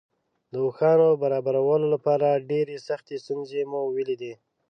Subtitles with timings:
[0.51, 4.33] د اوښانو د برابرولو لپاره ډېرې سختې ستونزې مو ولیدې.